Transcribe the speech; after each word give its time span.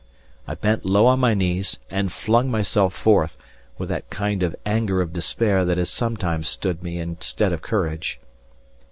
I 0.47 0.55
bent 0.55 0.83
low 0.83 1.05
on 1.05 1.19
my 1.19 1.35
knees 1.35 1.77
and 1.91 2.11
flung 2.11 2.49
myself 2.49 2.91
forth, 2.95 3.37
with 3.77 3.89
that 3.89 4.09
kind 4.09 4.41
of 4.41 4.55
anger 4.65 4.99
of 4.99 5.13
despair 5.13 5.63
that 5.63 5.77
has 5.77 5.91
sometimes 5.91 6.49
stood 6.49 6.81
me 6.81 6.97
in 6.97 7.21
stead 7.21 7.53
of 7.53 7.61
courage. 7.61 8.19